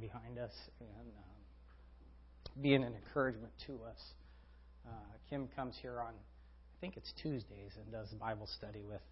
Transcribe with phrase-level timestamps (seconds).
[0.00, 4.00] behind us and um, being an encouragement to us.
[4.86, 4.90] Uh,
[5.28, 9.02] Kim comes here on, I think it's Tuesdays, and does Bible study with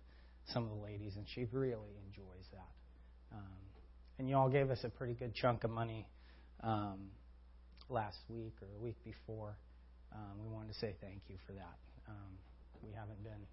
[0.53, 3.37] some of the ladies, and she really enjoys that.
[3.37, 3.59] Um,
[4.19, 6.07] and you all gave us a pretty good chunk of money
[6.63, 7.11] um,
[7.89, 9.57] last week or the week before.
[10.13, 11.77] Um, we wanted to say thank you for that.
[12.09, 12.39] Um,
[12.83, 13.47] we haven't been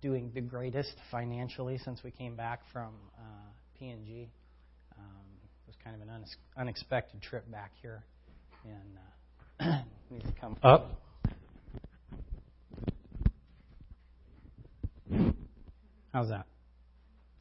[0.00, 4.28] doing the greatest financially since we came back from uh, PNG.
[5.84, 6.24] Kind of an
[6.56, 8.04] unexpected trip back here,
[8.64, 8.98] and
[9.60, 11.00] uh, needs to come up.
[16.12, 16.46] How's that?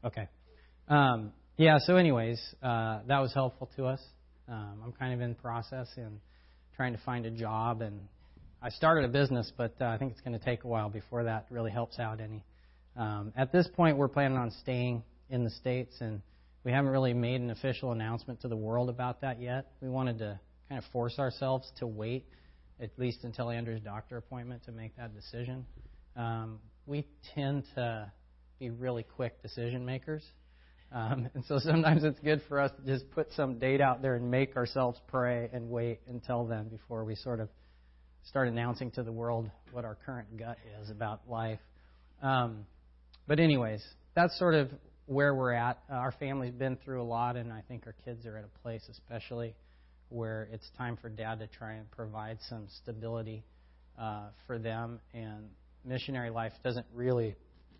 [0.05, 0.27] Okay.
[0.87, 1.79] Um, yeah.
[1.79, 4.01] So, anyways, uh, that was helpful to us.
[4.47, 6.19] Um, I'm kind of in process and
[6.75, 7.99] trying to find a job, and
[8.61, 11.25] I started a business, but uh, I think it's going to take a while before
[11.25, 12.45] that really helps out any.
[12.95, 16.21] Um, at this point, we're planning on staying in the states, and
[16.63, 19.71] we haven't really made an official announcement to the world about that yet.
[19.81, 22.25] We wanted to kind of force ourselves to wait
[22.81, 25.65] at least until Andrew's doctor appointment to make that decision.
[26.15, 28.11] Um, we tend to
[28.59, 30.23] be really quick decision makers.
[30.91, 34.15] Um, and so sometimes it's good for us to just put some date out there
[34.15, 37.49] and make ourselves pray and wait until then before we sort of
[38.23, 41.59] start announcing to the world what our current gut is about life.
[42.21, 42.65] Um,
[43.27, 43.83] but, anyways,
[44.15, 44.69] that's sort of
[45.09, 45.79] where we're at.
[45.91, 48.59] Uh, our family's been through a lot, and I think our kids are at a
[48.59, 49.55] place, especially,
[50.09, 53.43] where it's time for dad to try and provide some stability
[53.99, 54.99] uh, for them.
[55.15, 55.49] And
[55.83, 57.35] missionary life doesn't really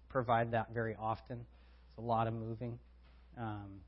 [0.09, 1.45] provide that very often.
[1.89, 2.80] It's a lot of moving
[3.38, 3.80] um,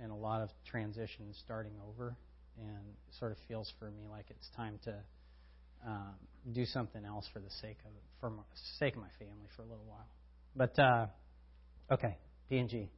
[0.00, 2.16] and a lot of transition starting over,
[2.58, 4.94] and it sort of feels for me like it's time to
[5.86, 6.14] um,
[6.52, 8.42] do something else for the sake of for my,
[8.80, 10.08] sake of my family for a little while.
[10.56, 11.06] But uh,
[11.94, 12.16] okay,
[12.50, 12.88] PNG,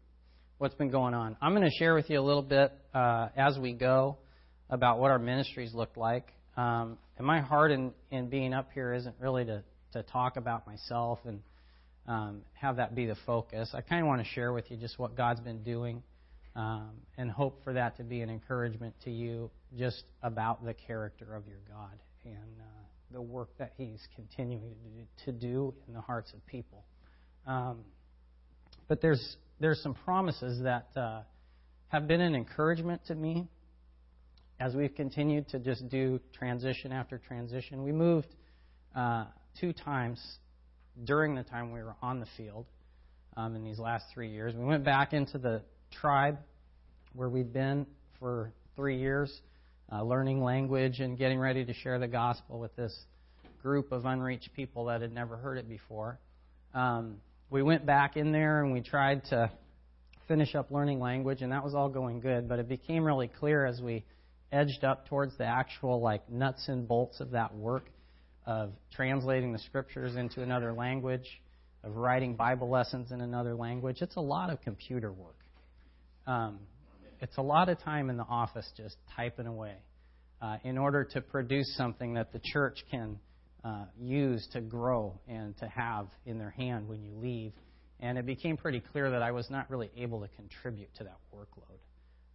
[0.58, 1.36] what's been going on?
[1.42, 4.16] I'm going to share with you a little bit uh, as we go
[4.68, 6.28] about what our ministries look like.
[6.56, 10.68] Um, and my heart in, in being up here isn't really to, to talk about
[10.68, 11.40] myself and
[12.06, 13.70] um, have that be the focus.
[13.74, 16.00] I kind of want to share with you just what God's been doing
[16.54, 21.34] um, and hope for that to be an encouragement to you just about the character
[21.34, 24.76] of your God and uh, the work that He's continuing
[25.24, 26.84] to do in the hearts of people.
[27.48, 27.78] Um,
[28.90, 31.20] but there's there's some promises that uh,
[31.88, 33.46] have been an encouragement to me
[34.58, 37.84] as we've continued to just do transition after transition.
[37.84, 38.34] We moved
[38.96, 39.26] uh,
[39.60, 40.20] two times
[41.04, 42.66] during the time we were on the field
[43.36, 44.54] um, in these last three years.
[44.56, 45.62] We went back into the
[45.92, 46.38] tribe
[47.14, 47.86] where we'd been
[48.18, 49.32] for three years,
[49.92, 52.98] uh, learning language and getting ready to share the gospel with this
[53.62, 56.18] group of unreached people that had never heard it before.
[56.74, 57.18] Um,
[57.50, 59.50] we went back in there and we tried to
[60.28, 62.48] finish up learning language, and that was all going good.
[62.48, 64.04] But it became really clear as we
[64.52, 67.84] edged up towards the actual like nuts and bolts of that work
[68.46, 71.26] of translating the scriptures into another language,
[71.82, 73.98] of writing Bible lessons in another language.
[74.00, 75.36] It's a lot of computer work.
[76.26, 76.60] Um,
[77.20, 79.74] it's a lot of time in the office just typing away
[80.40, 83.18] uh, in order to produce something that the church can
[83.64, 87.52] uh, use to grow and to have in their hand when you leave.
[88.00, 91.18] And it became pretty clear that I was not really able to contribute to that
[91.34, 91.78] workload.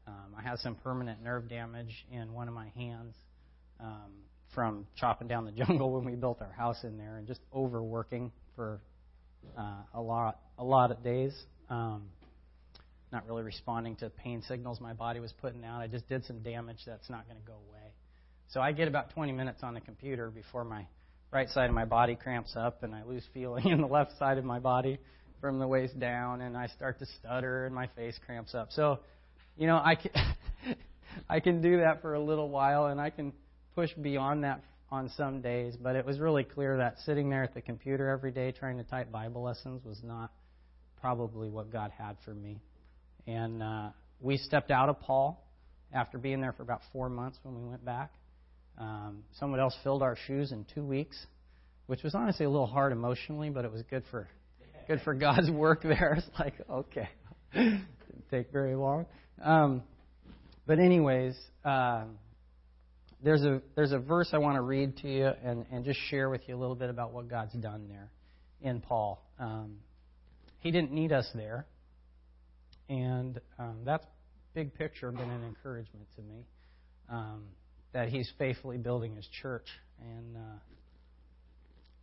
[0.07, 3.15] Um, I had some permanent nerve damage in one of my hands.
[3.79, 4.11] Um,
[4.55, 8.31] from chopping down the jungle when we built our house in there and just overworking
[8.55, 8.79] for
[9.57, 11.33] uh, a lot a lot of days.
[11.69, 12.03] Um,
[13.11, 15.81] not really responding to pain signals my body was putting out.
[15.81, 17.93] I just did some damage that's not going to go away.
[18.49, 20.85] So I get about 20 minutes on the computer before my
[21.35, 24.37] right side of my body cramps up and I lose feeling in the left side
[24.37, 24.97] of my body
[25.41, 28.69] from the waist down and I start to stutter and my face cramps up.
[28.71, 28.99] So,
[29.57, 30.11] you know, I can
[31.29, 33.33] I can do that for a little while and I can
[33.75, 37.53] push beyond that on some days, but it was really clear that sitting there at
[37.53, 40.31] the computer every day trying to type Bible lessons was not
[41.01, 42.61] probably what God had for me.
[43.27, 43.89] And uh,
[44.21, 45.45] we stepped out of Paul
[45.93, 48.13] after being there for about four months when we went back.
[48.77, 51.17] Um, someone else filled our shoes in two weeks,
[51.87, 54.27] which was honestly a little hard emotionally, but it was good for
[54.87, 56.17] good for God's work there.
[56.27, 57.09] It's like okay,
[57.53, 57.85] didn't
[58.29, 59.05] take very long.
[59.43, 59.83] Um,
[60.67, 62.17] but anyways, um,
[63.23, 66.29] there's a there's a verse I want to read to you and, and just share
[66.29, 68.11] with you a little bit about what God's done there
[68.61, 69.23] in Paul.
[69.39, 69.77] Um,
[70.59, 71.65] he didn't need us there,
[72.89, 74.05] and um, that's
[74.53, 76.45] big picture been an encouragement to me
[77.09, 77.43] um,
[77.95, 79.65] that he's faithfully building his church
[79.99, 80.37] and.
[80.37, 80.59] Uh,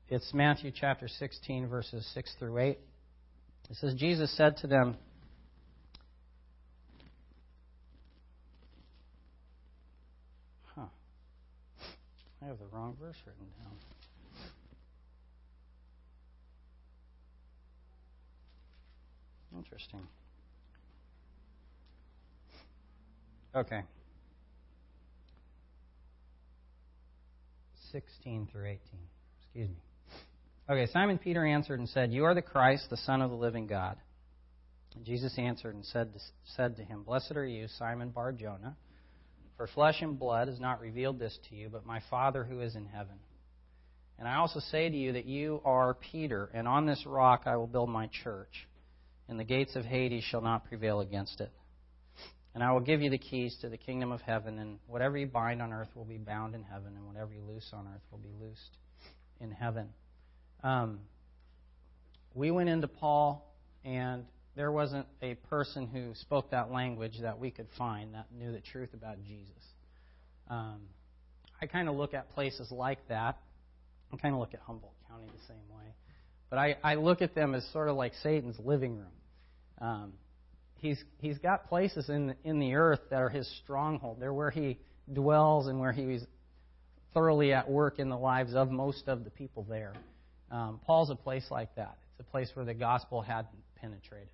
[0.09, 2.79] it's Matthew chapter 16, verses 6 through 8.
[3.71, 4.97] It says, Jesus said to them.
[12.43, 13.73] I have the wrong verse written down.
[19.57, 20.07] Interesting.
[23.55, 23.83] Okay.
[27.93, 28.81] 16 through 18.
[29.43, 29.77] Excuse me.
[30.71, 33.67] Okay, Simon Peter answered and said, You are the Christ, the Son of the living
[33.67, 33.97] God.
[34.95, 36.21] And Jesus answered and said to,
[36.57, 38.77] said to him, Blessed are you, Simon Bar Jonah,
[39.57, 42.75] for flesh and blood has not revealed this to you, but my Father who is
[42.75, 43.17] in heaven.
[44.19, 47.57] And I also say to you that you are Peter, and on this rock I
[47.57, 48.69] will build my church,
[49.29, 51.51] and the gates of Hades shall not prevail against it.
[52.55, 55.27] And I will give you the keys to the kingdom of heaven, and whatever you
[55.27, 58.19] bind on earth will be bound in heaven, and whatever you loose on earth will
[58.19, 58.77] be loosed
[59.41, 59.89] in heaven.
[60.63, 61.01] Um,
[62.35, 63.51] we went into Paul,
[63.85, 68.53] and there wasn't a person who spoke that language that we could find that knew
[68.53, 69.65] the truth about Jesus.
[70.51, 70.83] Um,
[71.61, 73.39] I kind of look at places like that.
[74.13, 75.95] I kind of look at Humboldt County the same way.
[76.51, 79.07] But I, I look at them as sort of like Satan's living room.
[79.81, 80.13] Um,
[80.83, 84.19] he's he's got places in in the earth that are his stronghold.
[84.21, 84.79] They're where he
[85.11, 86.23] dwells and where he's
[87.15, 89.95] thoroughly at work in the lives of most of the people there.
[90.51, 91.97] Um, Paul's a place like that.
[92.11, 94.29] It's a place where the gospel hadn't penetrated.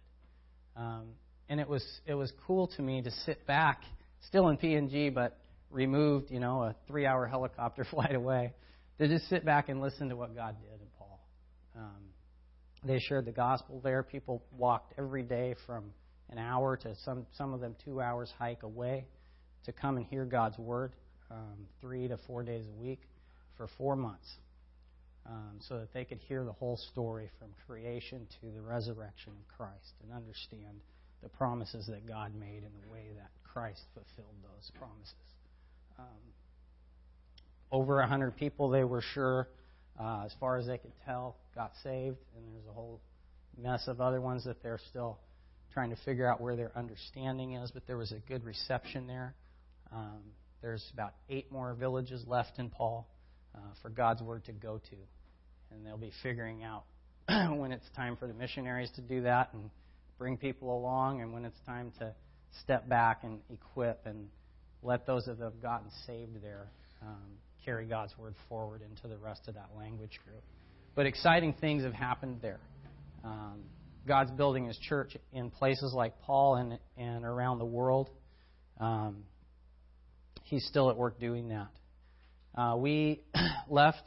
[0.76, 1.08] Um,
[1.48, 3.82] and it was it was cool to me to sit back,
[4.26, 5.38] still in PNG, but
[5.70, 8.54] removed, you know, a three-hour helicopter flight away,
[8.98, 11.20] to just sit back and listen to what God did in Paul.
[11.76, 12.08] Um,
[12.84, 14.02] they shared the gospel there.
[14.02, 15.92] People walked every day from
[16.30, 19.06] an hour to some some of them two hours hike away
[19.64, 20.92] to come and hear God's word,
[21.30, 23.00] um, three to four days a week
[23.56, 24.28] for four months,
[25.26, 29.56] um, so that they could hear the whole story from creation to the resurrection of
[29.56, 30.80] Christ and understand
[31.22, 35.14] the promises that God made and the way that Christ fulfilled those promises.
[35.98, 36.04] Um,
[37.70, 39.48] over a hundred people, they were sure,
[40.00, 43.00] uh, as far as they could tell, got saved, and there's a whole
[43.60, 45.19] mess of other ones that they're still
[45.78, 49.32] trying to figure out where their understanding is, but there was a good reception there.
[49.92, 50.22] Um,
[50.60, 53.06] there's about eight more villages left in Paul
[53.54, 54.96] uh, for God's word to go to,
[55.70, 56.82] and they'll be figuring out
[57.56, 59.70] when it's time for the missionaries to do that and
[60.19, 62.12] bring people along, and when it's time to
[62.64, 64.26] step back and equip and
[64.82, 66.66] let those that have gotten saved there
[67.02, 67.22] um,
[67.64, 70.42] carry God's word forward into the rest of that language group.
[70.96, 72.58] But exciting things have happened there.
[73.22, 73.60] Um,
[74.08, 78.10] God's building His church in places like Paul and, and around the world.
[78.81, 79.25] Um,
[80.44, 81.69] he's still at work doing that.
[82.55, 83.20] Uh, we
[83.69, 84.02] left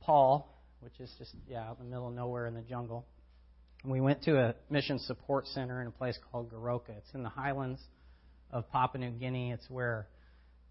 [0.00, 3.06] Paul, which is just yeah out in the middle of nowhere in the jungle.
[3.82, 6.90] And we went to a mission support center in a place called Goroka.
[6.90, 7.80] It's in the highlands
[8.50, 9.52] of Papua New Guinea.
[9.52, 10.08] It's where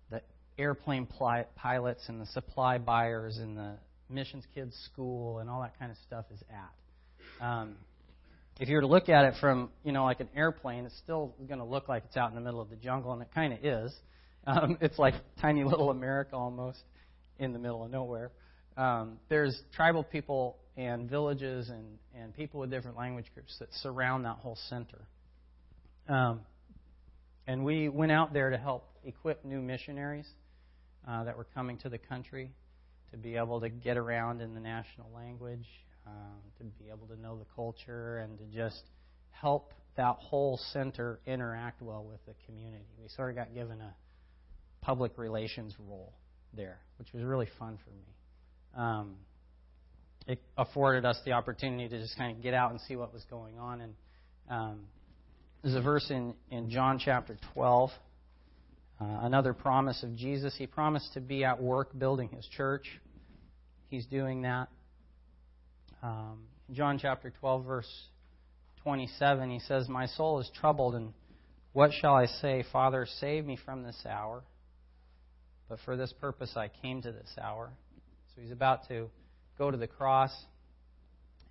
[0.09, 0.21] the
[0.57, 1.07] airplane
[1.55, 3.77] pilots and the supply buyers and the
[4.09, 7.45] missions kids school and all that kind of stuff is at.
[7.45, 7.75] Um,
[8.59, 11.35] if you were to look at it from, you know, like an airplane, it's still
[11.47, 13.53] going to look like it's out in the middle of the jungle, and it kind
[13.53, 13.93] of is.
[14.45, 16.79] Um, it's like tiny little America almost
[17.39, 18.31] in the middle of nowhere.
[18.75, 24.25] Um, there's tribal people and villages and, and people with different language groups that surround
[24.25, 25.07] that whole center.
[26.07, 26.41] Um,
[27.47, 30.27] and we went out there to help equip new missionaries
[31.07, 32.51] uh, that were coming to the country
[33.11, 35.65] to be able to get around in the national language
[36.07, 38.83] um, to be able to know the culture and to just
[39.31, 42.85] help that whole center interact well with the community.
[43.01, 43.93] We sort of got given a
[44.81, 46.13] public relations role
[46.53, 48.83] there, which was really fun for me.
[48.83, 49.15] Um,
[50.27, 53.23] it afforded us the opportunity to just kind of get out and see what was
[53.29, 53.81] going on.
[53.81, 53.93] And
[54.49, 54.79] um,
[55.63, 57.89] there's a verse in, in John chapter 12,
[58.99, 60.53] uh, another promise of Jesus.
[60.57, 62.85] He promised to be at work building his church.
[63.89, 64.67] He's doing that.
[66.03, 68.07] Um, John chapter 12, verse
[68.83, 71.13] 27, he says, My soul is troubled, and
[71.73, 72.63] what shall I say?
[72.71, 74.43] Father, save me from this hour.
[75.69, 77.71] But for this purpose I came to this hour.
[78.33, 79.09] So he's about to
[79.57, 80.31] go to the cross.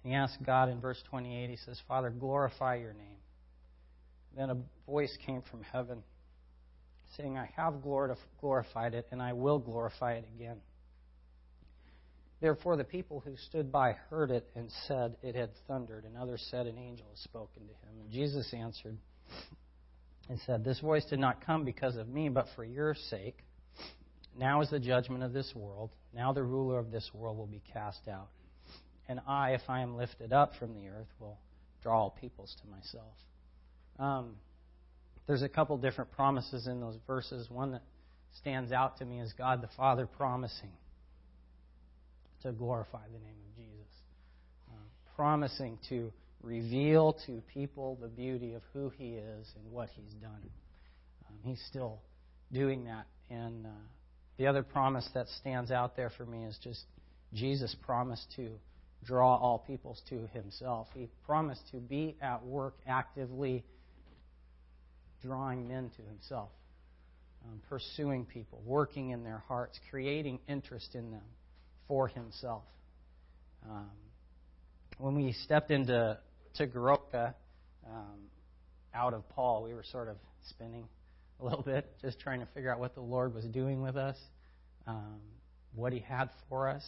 [0.03, 3.19] He asks God in verse 28, he says, Father, glorify your name.
[4.37, 6.03] Then a voice came from heaven
[7.17, 10.59] saying, I have glorified it, and I will glorify it again.
[12.41, 16.47] Therefore, the people who stood by heard it and said it had thundered, and others
[16.51, 18.01] said an angel had spoken to him.
[18.01, 18.99] And Jesus answered
[20.29, 23.39] and said, This voice did not come because of me, but for your sake.
[24.39, 25.91] Now is the judgment of this world.
[26.15, 28.29] Now the ruler of this world will be cast out.
[29.09, 31.39] And I, if I am lifted up from the earth, will
[31.83, 33.15] draw all peoples to myself.
[33.99, 34.35] Um,
[35.27, 37.49] there's a couple different promises in those verses.
[37.49, 37.83] One that
[38.41, 40.73] stands out to me is God the Father promising
[42.47, 43.93] to glorify the name of Jesus,
[44.71, 44.75] uh,
[45.17, 46.13] promising to
[46.43, 50.49] reveal to people the beauty of who He is and what He's done.
[51.29, 51.99] Um, he's still
[52.53, 53.07] doing that.
[53.31, 53.71] And uh,
[54.39, 56.85] the other promise that stands out there for me is just
[57.35, 58.51] Jesus promised to
[59.05, 60.87] draw all peoples to Himself.
[60.95, 63.65] He promised to be at work actively
[65.21, 66.51] drawing men to Himself,
[67.45, 71.23] um, pursuing people, working in their hearts, creating interest in them
[71.89, 72.63] for Himself.
[73.69, 73.91] Um,
[74.99, 76.19] when we stepped into
[76.55, 77.35] to Goroka,
[77.87, 78.31] um,
[78.95, 80.17] out of Paul, we were sort of
[80.49, 80.89] spinning
[81.41, 84.17] a little bit, just trying to figure out what the Lord was doing with us,
[84.87, 85.21] um,
[85.75, 86.85] what He had for us,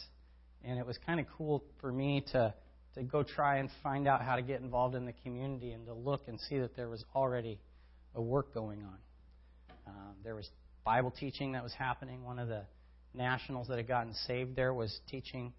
[0.64, 2.54] and it was kind of cool for me to
[2.94, 5.94] to go try and find out how to get involved in the community and to
[5.94, 7.58] look and see that there was already
[8.14, 8.98] a work going on.
[9.86, 10.48] Um, there was
[10.84, 12.24] Bible teaching that was happening.
[12.24, 12.62] One of the
[13.18, 15.52] nationals that had gotten saved there was teaching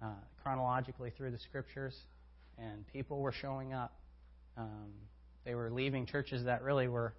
[0.00, 0.12] uh,
[0.42, 1.96] chronologically through the scriptures,
[2.56, 3.98] and people were showing up.
[4.56, 4.92] Um,
[5.44, 7.14] they were leaving churches that really were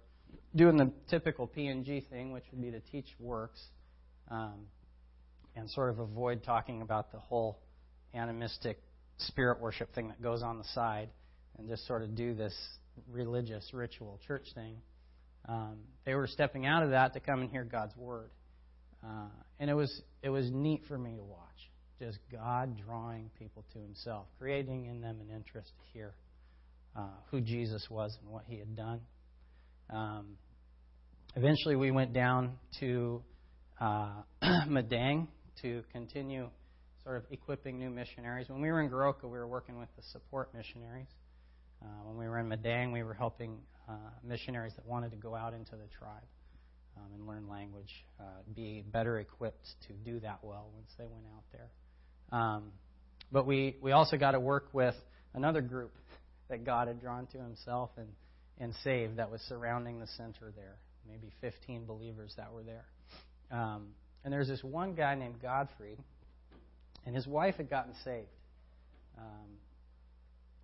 [0.54, 3.60] doing the typical PNG thing, which would be to teach works,
[4.30, 4.66] um,
[5.56, 7.58] and sort of avoid talking about the whole
[8.14, 8.80] animistic
[9.18, 11.10] spirit worship thing that goes on the side,
[11.58, 12.54] and just sort of do this
[13.10, 14.76] religious ritual church thing.
[15.48, 18.30] Um, they were stepping out of that to come and hear God's word,
[19.04, 19.28] uh,
[19.58, 21.48] and it was it was neat for me to watch.
[21.98, 26.14] Just God drawing people to Himself, creating in them an interest to hear
[26.96, 29.00] uh, who Jesus was and what He had done.
[29.90, 30.36] Um,
[31.36, 33.22] eventually, we went down to
[33.80, 35.28] uh, Madang
[35.62, 36.48] to continue
[37.04, 38.48] sort of equipping new missionaries.
[38.48, 41.08] When we were in Goroka, we were working with the support missionaries.
[41.82, 43.92] Uh, when we were in Madang, we were helping uh,
[44.22, 46.22] missionaries that wanted to go out into the tribe
[46.96, 51.24] um, and learn language, uh, be better equipped to do that well once they went
[51.34, 52.38] out there.
[52.38, 52.72] Um,
[53.32, 54.94] but we, we also got to work with
[55.34, 55.92] another group
[56.48, 58.08] that God had drawn to Himself and,
[58.58, 60.76] and saved that was surrounding the center there.
[61.08, 62.84] Maybe 15 believers that were there.
[63.50, 63.88] Um,
[64.24, 65.96] and there's this one guy named Godfrey,
[67.06, 68.28] and his wife had gotten saved.
[69.18, 69.58] Um,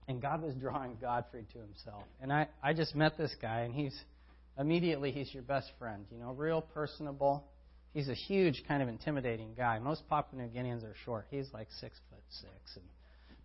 [0.09, 2.05] and God was drawing Godfrey to himself.
[2.21, 3.99] And I, I just met this guy, and he's
[4.59, 6.07] immediately he's your best friend.
[6.11, 7.45] You know, real personable.
[7.93, 9.79] He's a huge, kind of intimidating guy.
[9.79, 11.27] Most Papua New Guineans are short.
[11.31, 12.85] He's like six foot six and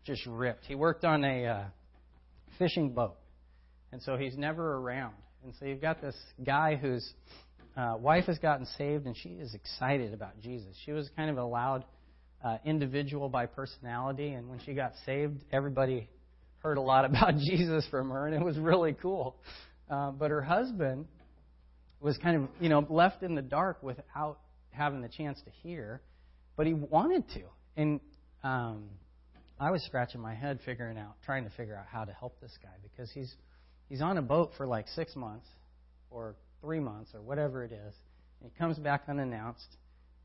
[0.06, 0.66] just ripped.
[0.66, 1.64] He worked on a uh,
[2.58, 3.16] fishing boat,
[3.92, 5.14] and so he's never around.
[5.44, 6.16] And so you've got this
[6.46, 7.14] guy whose
[7.78, 10.76] uh, wife has gotten saved, and she is excited about Jesus.
[10.86, 11.86] She was kind of a loud
[12.44, 16.10] uh, individual by personality, and when she got saved, everybody
[16.60, 19.36] heard a lot about Jesus from her, and it was really cool.
[19.92, 21.06] Uh, but her husband
[22.00, 26.02] was kind of, you know, left in the dark without having the chance to hear,
[26.56, 27.42] but he wanted to.
[27.76, 28.00] And
[28.42, 28.86] um,
[29.60, 32.58] I was scratching my head figuring out, trying to figure out how to help this
[32.64, 33.36] guy because he's
[33.90, 35.48] he's on a boat for like six months
[36.10, 37.94] or three months or whatever it is.
[38.42, 39.78] And he comes back unannounced,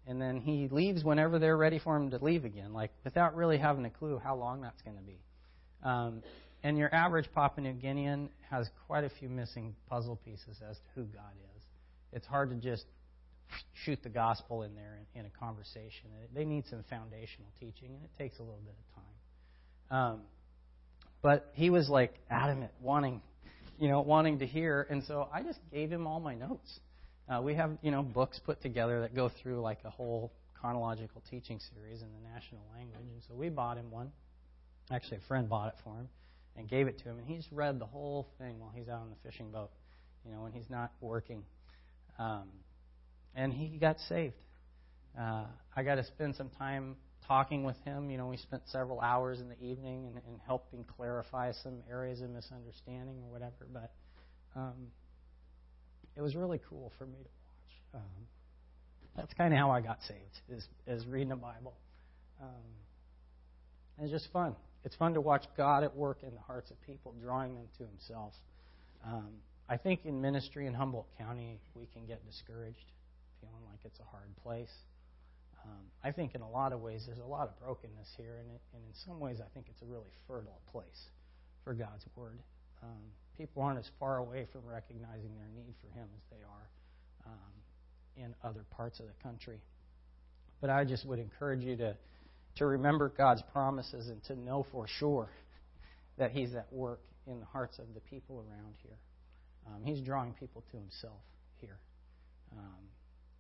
[0.07, 3.59] and then he leaves whenever they're ready for him to leave again, like without really
[3.59, 5.19] having a clue how long that's going to be.
[5.83, 6.23] Um,
[6.67, 10.83] and your average Papua New Guinean has quite a few missing puzzle pieces as to
[10.97, 11.63] who God is.
[12.13, 12.85] It's hard to just
[13.85, 16.11] shoot the gospel in there in, in a conversation.
[16.35, 19.99] They need some foundational teaching, and it takes a little bit of time.
[19.99, 20.21] Um,
[21.23, 23.23] but he was like adamant, wanting,
[23.79, 26.81] you know, wanting to hear, and so I just gave him all my notes.
[27.29, 31.23] Uh, we have, you know, books put together that go through like a whole chronological
[31.31, 34.11] teaching series in the national language, and so we bought him one.
[34.91, 36.09] Actually, a friend bought it for him
[36.57, 39.11] and gave it to him, and he's read the whole thing while he's out on
[39.11, 39.71] the fishing boat,
[40.25, 41.45] you know, when he's not working.
[42.19, 42.49] Um,
[43.35, 44.35] and he got saved.
[45.19, 45.45] Uh,
[45.75, 46.97] I got to spend some time
[47.27, 48.11] talking with him.
[48.11, 52.21] You know, we spent several hours in the evening and, and helping clarify some areas
[52.21, 53.67] of misunderstanding or whatever.
[53.73, 53.93] But
[54.55, 54.89] um,
[56.17, 58.03] it was really cool for me to watch.
[58.03, 58.27] Um,
[59.17, 61.75] that's kind of how I got saved, is, is reading the Bible.
[62.41, 62.49] Um,
[63.99, 64.55] it's just fun
[64.85, 67.85] it's fun to watch God at work in the hearts of people, drawing them to
[67.85, 68.33] Himself.
[69.05, 69.29] Um,
[69.69, 72.93] I think in ministry in Humboldt County, we can get discouraged,
[73.41, 74.73] feeling like it's a hard place.
[75.65, 78.51] Um, I think in a lot of ways there's a lot of brokenness here, and,
[78.55, 81.11] it, and in some ways I think it's a really fertile place
[81.65, 82.39] for God's Word.
[82.83, 83.03] Um,
[83.37, 87.53] people aren't as far away from recognizing their need for Him as they are um,
[88.17, 89.59] in other parts of the country.
[90.61, 91.97] But I just would encourage you to
[92.57, 95.31] to remember God's promises and to know for sure
[96.19, 98.99] that He's at work in the hearts of the people around here.
[99.67, 101.21] Um, he's drawing people to Himself
[101.61, 101.79] here.
[102.53, 102.89] Um,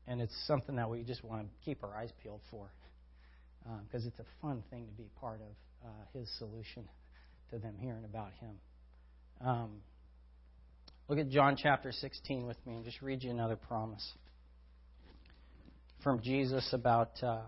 [0.06, 2.70] and it's something that we just want to keep our eyes peeled for
[3.88, 6.88] because uh, it's a fun thing to be part of uh, His solution
[7.50, 8.56] to them hearing about Him.
[9.44, 9.70] Um,
[11.08, 14.12] look at John chapter 16 with me and just read you another promise
[16.02, 17.40] from Jesus about uh,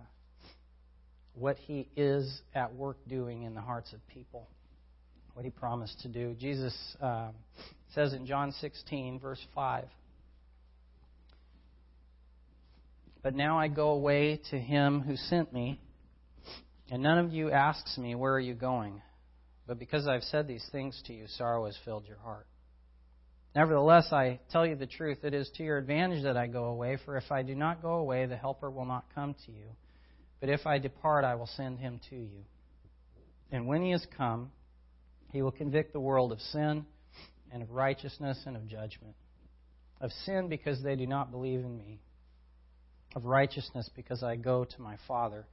[1.38, 4.48] what He is at work doing in the hearts of people,
[5.34, 6.34] what He promised to do.
[6.34, 7.30] Jesus uh,
[7.94, 9.84] says in John 16, verse 5.
[13.22, 15.80] But now I go away to him who sent me,
[16.90, 19.02] and none of you asks me, Where are you going?
[19.66, 22.46] But because I've said these things to you, sorrow has filled your heart.
[23.54, 26.96] Nevertheless, I tell you the truth, it is to your advantage that I go away,
[27.04, 29.66] for if I do not go away, the Helper will not come to you.
[30.40, 32.44] But if I depart, I will send him to you.
[33.50, 34.52] And when he has come,
[35.32, 36.86] he will convict the world of sin,
[37.50, 39.14] and of righteousness, and of judgment.
[40.00, 42.00] Of sin, because they do not believe in me
[43.14, 45.46] of righteousness because I go to my Father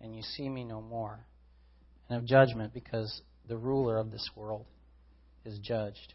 [0.00, 1.18] and you see me no more,
[2.08, 4.66] and of judgment because the ruler of this world
[5.44, 6.14] is judged.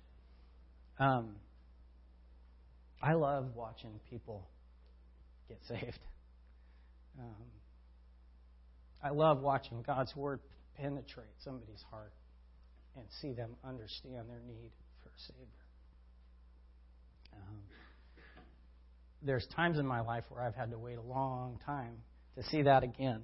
[1.00, 1.36] Um,
[3.02, 4.48] I love watching people
[5.48, 6.00] get saved.
[7.20, 7.36] Um,
[9.01, 10.39] I love watching God's Word
[10.75, 12.13] penetrate somebody's heart
[12.96, 14.72] and see them understand their need
[15.03, 15.46] for a Savior.
[17.34, 17.62] Um,
[19.22, 21.98] there's times in my life where I've had to wait a long time
[22.36, 23.22] to see that again.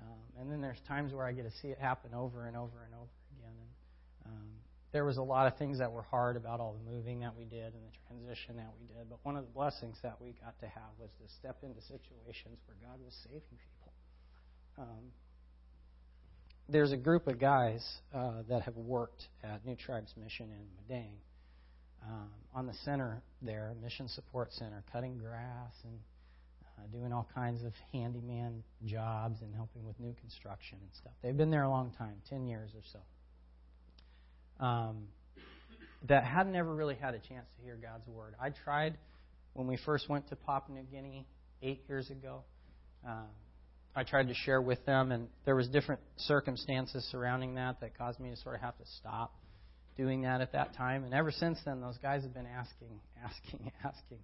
[0.00, 2.84] Um, and then there's times where I get to see it happen over and over
[2.84, 3.54] and over again.
[4.24, 4.48] And um,
[4.92, 7.44] there was a lot of things that were hard about all the moving that we
[7.44, 9.08] did and the transition that we did.
[9.08, 12.58] But one of the blessings that we got to have was to step into situations
[12.66, 13.83] where God was saving people.
[14.78, 15.12] Um,
[16.68, 21.12] there's a group of guys uh, that have worked at New Tribes Mission in Madang
[22.06, 25.98] um, on the center there, Mission Support Center, cutting grass and
[26.78, 31.12] uh, doing all kinds of handyman jobs and helping with new construction and stuff.
[31.22, 34.64] They've been there a long time, 10 years or so.
[34.64, 35.08] Um,
[36.08, 38.34] that had never really had a chance to hear God's word.
[38.40, 38.98] I tried
[39.54, 41.26] when we first went to Papua New Guinea
[41.62, 42.42] eight years ago.
[43.06, 43.28] Um,
[43.96, 48.18] I tried to share with them, and there was different circumstances surrounding that that caused
[48.18, 49.34] me to sort of have to stop
[49.96, 51.04] doing that at that time.
[51.04, 54.18] And ever since then, those guys have been asking, asking, asking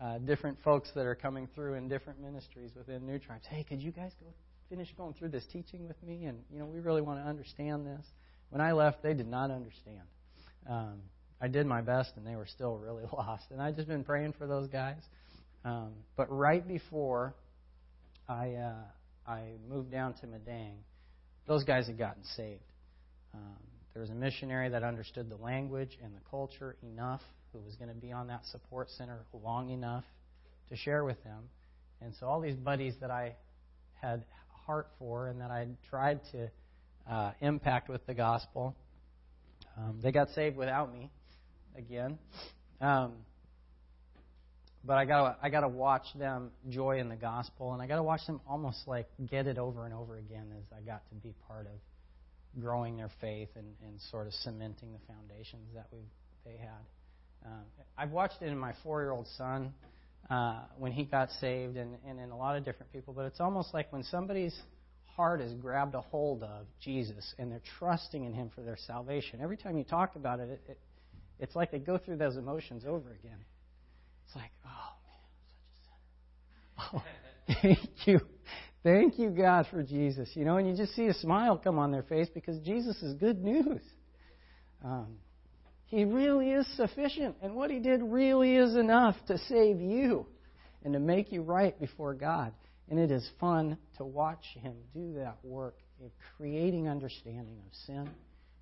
[0.00, 3.44] uh, different folks that are coming through in different ministries within New Tribes.
[3.48, 4.26] Hey, could you guys go
[4.68, 6.24] finish going through this teaching with me?
[6.24, 8.04] And you know, we really want to understand this.
[8.50, 10.02] When I left, they did not understand.
[10.68, 11.00] Um,
[11.40, 13.44] I did my best, and they were still really lost.
[13.50, 15.02] And I've just been praying for those guys.
[15.64, 17.34] Um, but right before
[18.28, 18.74] I uh,
[19.26, 20.76] I moved down to Madang,
[21.46, 22.62] those guys had gotten saved.
[23.34, 23.56] Um,
[23.92, 27.20] there was a missionary that understood the language and the culture enough,
[27.52, 30.04] who was going to be on that support center long enough
[30.70, 31.44] to share with them.
[32.00, 33.36] And so all these buddies that I
[34.00, 34.24] had
[34.66, 36.50] heart for and that I tried to
[37.10, 38.74] uh, impact with the gospel,
[39.76, 41.10] um, they got saved without me
[41.76, 42.18] again.
[42.80, 43.12] Um,
[44.84, 47.96] but I got I got to watch them joy in the gospel, and I got
[47.96, 51.14] to watch them almost like get it over and over again as I got to
[51.14, 56.00] be part of growing their faith and, and sort of cementing the foundations that we
[56.44, 57.46] they had.
[57.46, 57.64] Um,
[57.96, 59.72] I've watched it in my four-year-old son
[60.30, 63.14] uh, when he got saved, and, and in a lot of different people.
[63.14, 64.54] But it's almost like when somebody's
[65.16, 69.40] heart is grabbed a hold of Jesus and they're trusting in Him for their salvation.
[69.42, 70.78] Every time you talk about it, it, it
[71.38, 73.38] it's like they go through those emotions over again.
[74.32, 76.94] It's like, oh man, I'm such a sinner.
[76.94, 78.20] Oh, thank you.
[78.82, 80.30] Thank you, God, for Jesus.
[80.34, 83.14] You know, and you just see a smile come on their face because Jesus is
[83.14, 83.82] good news.
[84.84, 85.18] Um,
[85.84, 90.26] he really is sufficient, and what He did really is enough to save you
[90.82, 92.52] and to make you right before God.
[92.88, 98.10] And it is fun to watch Him do that work of creating understanding of sin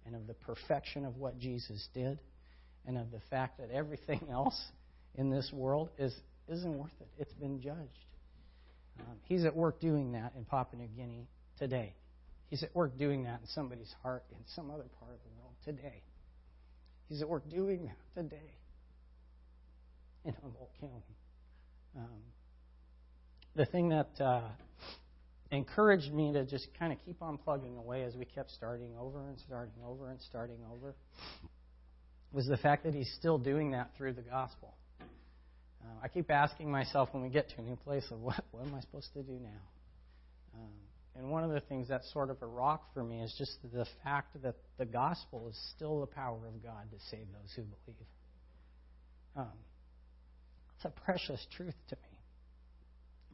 [0.05, 2.19] and of the perfection of what Jesus did
[2.85, 4.61] and of the fact that everything else
[5.17, 6.15] in this world is,
[6.49, 7.09] isn't worth it.
[7.19, 8.07] It's been judged.
[9.01, 11.27] Um, he's at work doing that in Papua New Guinea
[11.59, 11.95] today.
[12.49, 15.55] He's at work doing that in somebody's heart in some other part of the world
[15.65, 16.03] today.
[17.09, 18.51] He's at work doing that today
[20.25, 21.17] in Humboldt County.
[21.97, 22.23] Um,
[23.57, 24.43] the thing that uh,
[25.51, 29.29] encouraged me to just kind of keep on plugging away as we kept starting over
[29.29, 30.95] and starting over and starting over
[32.33, 34.75] was the fact that he's still doing that through the gospel.
[35.83, 38.67] Uh, I keep asking myself when we get to a new place, of what, what
[38.67, 39.63] am I supposed to do now?
[40.55, 40.71] Um,
[41.17, 43.87] and one of the things that's sort of a rock for me is just the
[44.05, 48.07] fact that the gospel is still the power of God to save those who believe.
[49.37, 49.59] Um,
[50.77, 52.19] it's a precious truth to me.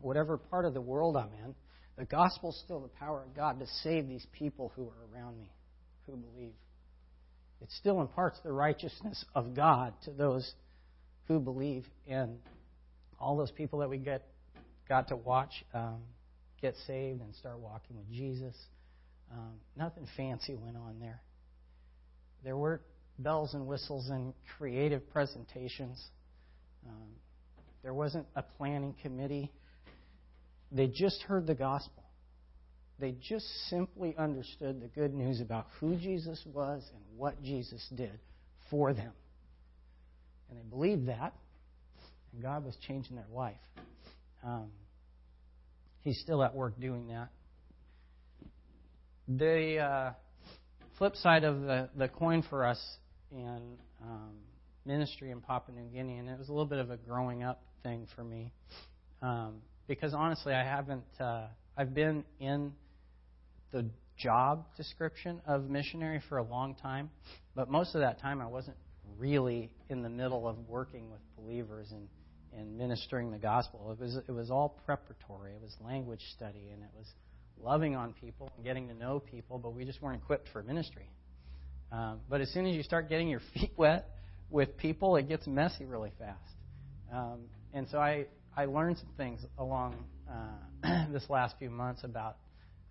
[0.00, 1.54] whatever part of the world I'm in,
[1.96, 5.38] the gospel is still the power of God to save these people who are around
[5.38, 5.50] me,
[6.06, 6.54] who believe.
[7.62, 10.54] It still imparts the righteousness of God to those
[11.28, 11.84] who believe.
[12.08, 12.38] And
[13.18, 14.26] all those people that we get
[14.88, 16.02] got to watch um,
[16.60, 18.54] get saved and start walking with Jesus.
[19.32, 21.20] Um, nothing fancy went on there.
[22.44, 22.82] There weren't
[23.18, 26.02] bells and whistles and creative presentations.
[26.86, 27.08] Um,
[27.82, 29.50] there wasn't a planning committee.
[30.70, 32.02] They just heard the gospel.
[32.98, 38.18] They just simply understood the good news about who Jesus was and what Jesus did
[38.70, 39.12] for them.
[40.48, 41.34] And they believed that,
[42.32, 43.56] and God was changing their life.
[44.44, 44.70] Um,
[46.02, 47.28] he's still at work doing that.
[49.28, 50.12] The uh,
[50.98, 52.80] flip side of the, the coin for us
[53.32, 54.34] in um,
[54.84, 57.62] ministry in Papua New Guinea, and it was a little bit of a growing up
[57.82, 58.52] thing for me,
[59.22, 59.56] um,
[59.88, 61.04] because honestly, I haven't.
[61.18, 62.72] Uh, I've been in
[63.72, 67.10] the job description of missionary for a long time,
[67.54, 68.76] but most of that time I wasn't
[69.18, 72.08] really in the middle of working with believers and,
[72.56, 73.92] and ministering the gospel.
[73.92, 75.52] It was it was all preparatory.
[75.52, 77.06] It was language study and it was
[77.62, 81.08] loving on people and getting to know people, but we just weren't equipped for ministry.
[81.92, 84.08] Um, but as soon as you start getting your feet wet
[84.50, 86.40] with people, it gets messy really fast.
[87.12, 87.40] Um,
[87.72, 88.26] and so I
[88.56, 89.96] I learned some things along
[90.30, 92.36] uh, this last few months about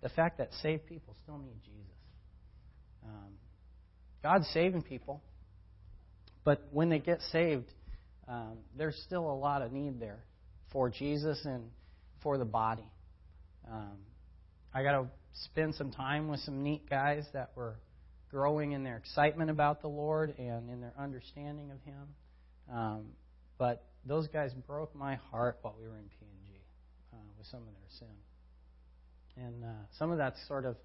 [0.02, 1.96] the fact that saved people still need Jesus.
[3.04, 3.32] Um,
[4.22, 5.22] God's saving people,
[6.46, 7.70] but when they get saved,
[8.28, 10.20] um, there's still a lot of need there
[10.70, 11.64] for Jesus and
[12.22, 12.88] for the body.
[13.68, 13.98] Um,
[14.72, 15.08] I got to
[15.44, 17.80] spend some time with some neat guys that were
[18.30, 22.06] growing in their excitement about the Lord and in their understanding of Him.
[22.72, 23.06] Um,
[23.58, 26.60] but those guys broke my heart while we were in PNG
[27.12, 29.44] uh, with some of their sin.
[29.44, 30.76] And uh, some of that's sort of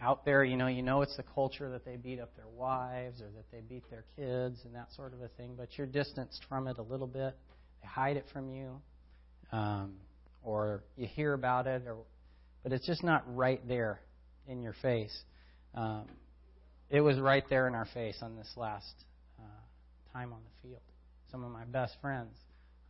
[0.00, 0.44] out there.
[0.44, 3.50] You know, you know it's the culture that they beat up their wives or that
[3.50, 5.54] they beat their kids and that sort of a thing.
[5.56, 7.36] But you're distanced from it a little bit.
[7.82, 8.80] They hide it from you,
[9.52, 9.94] um,
[10.42, 11.96] or you hear about it, or
[12.62, 14.00] but it's just not right there
[14.46, 15.16] in your face.
[15.74, 16.06] Um,
[16.90, 19.04] it was right there in our face on this last
[19.38, 20.82] uh, time on the field.
[21.30, 22.34] Some of my best friends.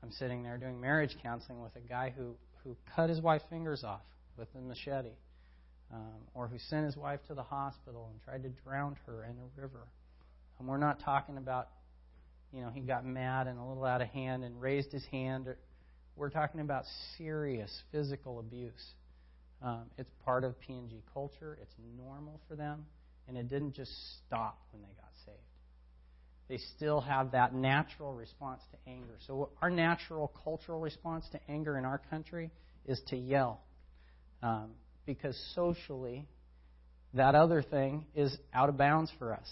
[0.03, 3.85] I'm sitting there doing marriage counseling with a guy who who cut his wife's fingers
[3.85, 4.03] off
[4.37, 5.11] with a machete,
[5.93, 9.31] um, or who sent his wife to the hospital and tried to drown her in
[9.31, 9.87] a river.
[10.59, 11.69] And we're not talking about,
[12.53, 15.49] you know, he got mad and a little out of hand and raised his hand.
[16.17, 16.85] We're talking about
[17.17, 18.95] serious physical abuse.
[19.63, 21.59] Um, it's part of PNG culture.
[21.63, 22.85] It's normal for them,
[23.27, 25.39] and it didn't just stop when they got saved.
[26.49, 29.17] They still have that natural response to anger.
[29.27, 32.51] So, our natural cultural response to anger in our country
[32.87, 33.61] is to yell
[34.43, 34.71] um,
[35.09, 36.29] because socially,
[37.15, 39.49] that other thing is out of bounds for us.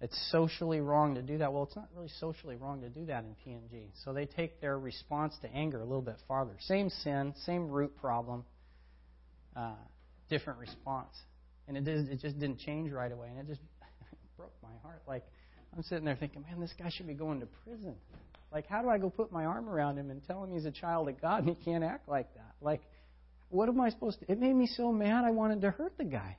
[0.00, 1.52] It's socially wrong to do that.
[1.52, 3.90] Well, it's not really socially wrong to do that in PNG.
[4.04, 6.56] So they take their response to anger a little bit farther.
[6.62, 8.44] Same sin, same root problem,
[9.54, 9.74] uh,
[10.28, 11.14] different response.
[11.68, 13.28] And it, did, it just didn't change right away.
[13.30, 13.60] And it just
[14.36, 15.02] broke my heart.
[15.06, 15.24] Like,
[15.76, 17.94] I'm sitting there thinking, man, this guy should be going to prison.
[18.52, 20.72] Like, how do I go put my arm around him and tell him he's a
[20.72, 22.54] child of God and he can't act like that?
[22.60, 22.80] Like,
[23.50, 24.30] what am I supposed to?
[24.30, 26.36] It made me so mad I wanted to hurt the guy.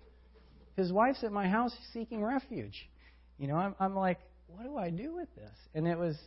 [0.75, 2.89] His wife's at my house seeking refuge.
[3.37, 5.51] You know, I'm, I'm like, what do I do with this?
[5.73, 6.17] And it was,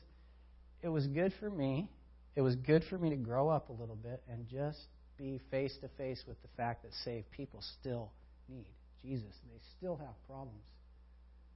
[0.82, 1.88] it was good for me.
[2.34, 4.78] It was good for me to grow up a little bit and just
[5.18, 8.10] be face to face with the fact that saved people still
[8.48, 8.66] need
[9.02, 9.34] Jesus.
[9.50, 10.62] They still have problems.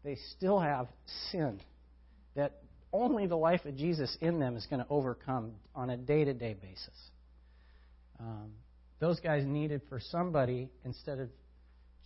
[0.04, 0.86] They still have
[1.30, 1.60] sin
[2.34, 2.60] that
[2.92, 6.32] only the life of Jesus in them is going to overcome on a day to
[6.32, 7.10] day basis.
[8.20, 8.52] Um,
[8.98, 11.28] those guys needed for somebody, instead of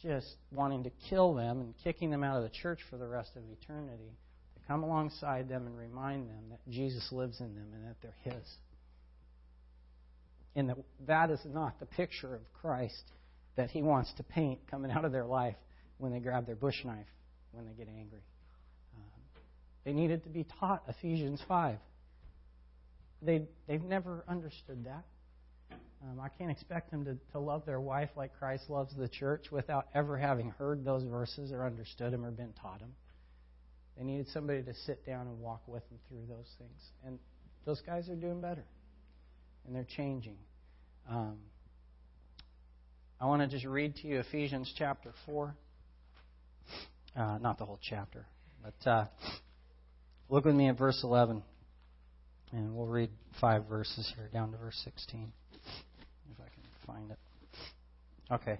[0.02, 3.30] just wanting to kill them and kicking them out of the church for the rest
[3.36, 4.16] of eternity,
[4.54, 8.32] to come alongside them and remind them that Jesus lives in them and that they're
[8.34, 8.44] His.
[10.56, 13.04] And that that is not the picture of Christ
[13.56, 15.56] that He wants to paint coming out of their life
[15.98, 17.06] when they grab their bush knife,
[17.52, 18.22] when they get angry.
[18.96, 19.20] Um,
[19.84, 21.76] they needed to be taught Ephesians 5.
[23.22, 25.04] They, they've never understood that.
[26.02, 29.46] Um, I can't expect them to, to love their wife like Christ loves the church
[29.50, 32.92] without ever having heard those verses or understood them or been taught them.
[33.98, 36.80] They needed somebody to sit down and walk with them through those things.
[37.04, 37.18] And
[37.66, 38.64] those guys are doing better.
[39.66, 40.36] And they're changing.
[41.08, 41.36] Um,
[43.20, 45.54] I want to just read to you Ephesians chapter 4.
[47.14, 48.24] Uh, not the whole chapter,
[48.62, 49.04] but uh,
[50.30, 51.42] look with me at verse 11.
[52.52, 53.10] And we'll read
[53.40, 55.32] five verses here down to verse 16.
[58.30, 58.58] Okay.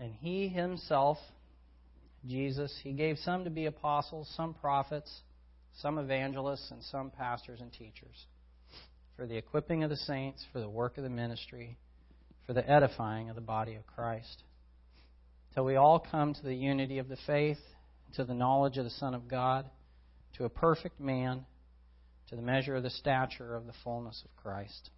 [0.00, 1.18] And he himself,
[2.26, 5.10] Jesus, he gave some to be apostles, some prophets,
[5.80, 8.26] some evangelists, and some pastors and teachers
[9.16, 11.76] for the equipping of the saints, for the work of the ministry,
[12.46, 14.42] for the edifying of the body of Christ.
[15.54, 17.58] Till we all come to the unity of the faith,
[18.16, 19.66] to the knowledge of the Son of God,
[20.38, 21.44] to a perfect man,
[22.32, 24.88] to the measure of the stature of the fullness of Christ.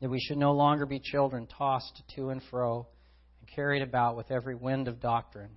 [0.00, 2.86] That we should no longer be children tossed to and fro
[3.40, 5.50] and carried about with every wind of doctrine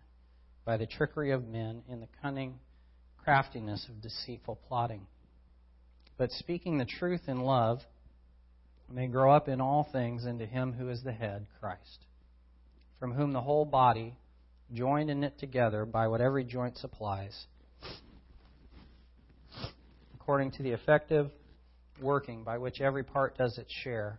[0.65, 2.56] by the trickery of men in the cunning
[3.24, 5.06] craftiness of deceitful plotting.
[6.17, 7.82] But speaking the truth in love,
[8.91, 12.06] may grow up in all things into him who is the head, Christ,
[13.00, 14.17] from whom the whole body,
[14.74, 17.46] joined and knit together by what every joint supplies,
[20.32, 21.30] according to the effective
[22.02, 24.17] working by which every part does its share,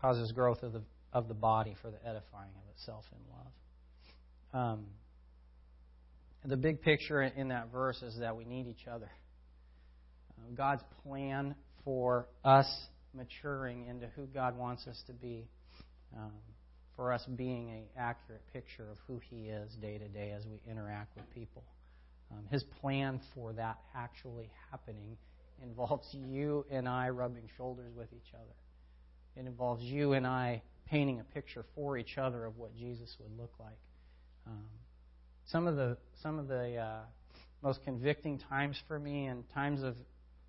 [0.00, 0.82] causes growth of the,
[1.12, 4.72] of the body for the edifying of itself in love.
[4.74, 4.86] Um,
[6.44, 9.12] the big picture in that verse is that we need each other.
[10.36, 11.54] Uh, God's plan
[11.84, 12.66] for us
[13.14, 15.46] maturing into who God wants us to be,
[16.16, 16.32] um,
[16.96, 20.58] for us being an accurate picture of who He is day to day as we
[20.68, 21.62] interact with people.
[22.32, 25.16] Um, his plan for that actually happening
[25.62, 28.54] involves you and I rubbing shoulders with each other.
[29.36, 33.36] It involves you and I painting a picture for each other of what Jesus would
[33.38, 33.78] look like.
[34.46, 34.64] Um,
[35.46, 37.00] some of the some of the uh,
[37.62, 39.96] most convicting times for me and times of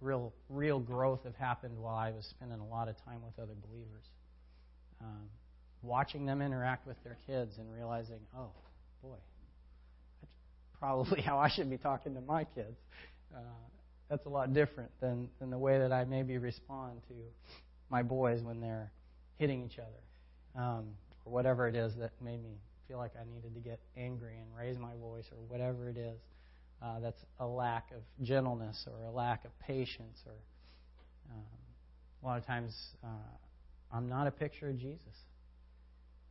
[0.01, 3.55] real real growth have happened while I was spending a lot of time with other
[3.69, 4.05] believers.
[5.01, 5.29] Um,
[5.81, 8.51] watching them interact with their kids and realizing, oh
[9.01, 9.17] boy,
[10.83, 12.75] probably how I should be talking to my kids.
[13.33, 13.39] Uh,
[14.09, 17.13] that's a lot different than, than the way that I maybe respond to
[17.89, 18.91] my boys when they're
[19.37, 20.89] hitting each other, um,
[21.23, 24.45] or whatever it is that made me feel like I needed to get angry and
[24.55, 26.19] raise my voice, or whatever it is.
[26.81, 30.33] Uh, that's a lack of gentleness or a lack of patience, or
[31.31, 31.45] um,
[32.21, 33.07] a lot of times uh,
[33.91, 35.15] I'm not a picture of Jesus.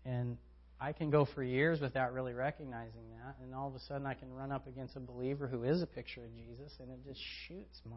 [0.04, 0.36] And
[0.82, 4.14] I can go for years without really recognizing that, and all of a sudden I
[4.14, 7.20] can run up against a believer who is a picture of Jesus, and it just
[7.46, 7.96] shoots my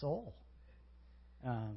[0.00, 0.34] soul.
[1.46, 1.76] Um,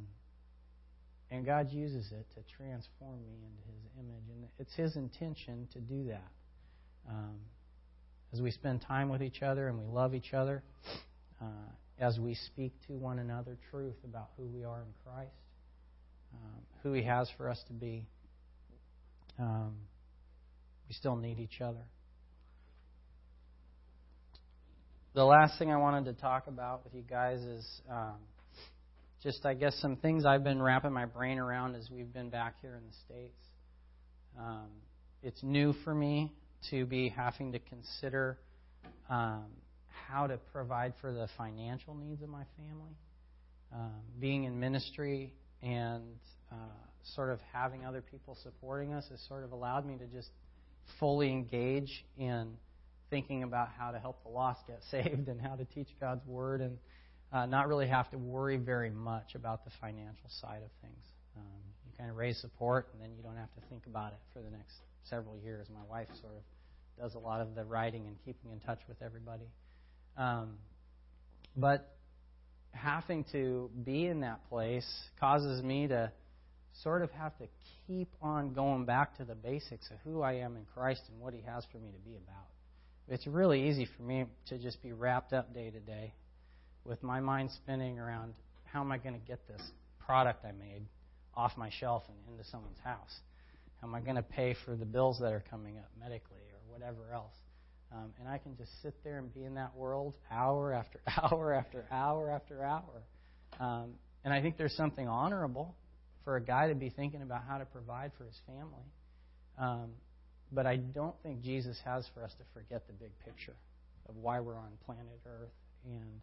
[1.32, 4.24] and God uses it to transform me into His image.
[4.30, 6.32] And it's His intention to do that.
[7.10, 7.38] Um,
[8.34, 10.62] as we spend time with each other and we love each other,
[11.42, 11.46] uh,
[12.00, 15.32] as we speak to one another truth about who we are in Christ,
[16.34, 18.08] um, who He has for us to be,
[19.40, 19.76] um,
[20.88, 21.86] we still need each other.
[25.16, 28.18] The last thing I wanted to talk about with you guys is um,
[29.24, 32.56] just, I guess, some things I've been wrapping my brain around as we've been back
[32.62, 33.40] here in the States.
[34.40, 34.68] Um,
[35.24, 36.32] it's new for me
[36.70, 38.38] to be having to consider
[39.10, 39.46] um,
[40.08, 42.96] how to provide for the financial needs of my family.
[43.74, 46.04] Um, being in ministry and
[46.52, 46.56] uh,
[47.16, 50.30] sort of having other people supporting us has sort of allowed me to just
[51.00, 52.54] fully engage in
[53.10, 56.62] thinking about how to help the lost get saved and how to teach God's Word
[56.62, 56.78] and
[57.32, 61.06] uh, not really have to worry very much about the financial side of things.
[61.38, 64.20] Um, you kind of raise support, and then you don't have to think about it
[64.34, 64.74] for the next
[65.10, 65.68] several years.
[65.72, 66.42] My wife sort of
[67.02, 69.46] does a lot of the writing and keeping in touch with everybody.
[70.18, 70.58] Um,
[71.56, 71.96] but
[72.72, 74.88] having to be in that place
[75.20, 76.12] causes me to
[76.84, 77.46] sort of have to
[77.88, 81.34] keep on going back to the basics of who I am in Christ and what
[81.34, 82.46] He has for me to be about.
[83.08, 86.14] It's really easy for me to just be wrapped up day to day
[86.86, 88.34] with my mind spinning around
[88.66, 89.62] how am I going to get this
[90.06, 90.84] product I made
[91.36, 93.20] off my shelf and into someone's house?
[93.82, 96.72] How am I going to pay for the bills that are coming up medically or
[96.72, 97.34] whatever else?
[97.92, 101.54] Um, and I can just sit there and be in that world hour after hour
[101.54, 103.04] after hour after hour.
[103.60, 105.76] Um, and I think there's something honorable
[106.24, 108.86] for a guy to be thinking about how to provide for his family.
[109.58, 109.92] Um,
[110.52, 113.56] but I don't think Jesus has for us to forget the big picture
[114.08, 115.52] of why we're on planet Earth
[115.86, 116.22] and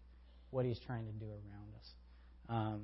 [0.51, 1.89] what He's trying to do around us.
[2.49, 2.83] Um,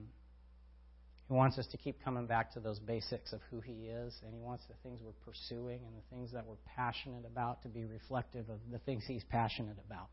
[1.29, 4.35] he wants us to keep coming back to those basics of who He is, and
[4.35, 7.85] He wants the things we're pursuing and the things that we're passionate about to be
[7.85, 10.09] reflective of the things He's passionate about.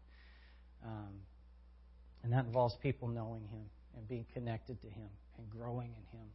[0.86, 1.20] Um,
[2.24, 3.66] and that involves people knowing Him
[3.98, 6.28] and being connected to Him and growing in Him.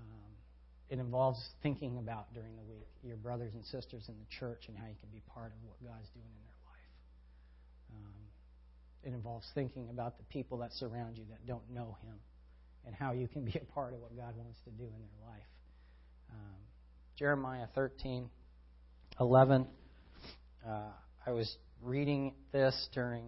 [0.00, 0.32] Um,
[0.88, 4.76] it involves thinking about during the week your brothers and sisters in the church and
[4.76, 6.92] how you can be part of what God's doing in their life.
[7.92, 8.20] Um,
[9.04, 12.16] it involves thinking about the people that surround you that don't know Him
[12.86, 15.28] and how you can be a part of what God wants to do in their
[15.28, 15.48] life.
[16.30, 16.56] Um,
[17.16, 18.28] Jeremiah 13,
[19.20, 19.66] 11.
[20.66, 20.80] Uh,
[21.26, 23.24] I was reading this during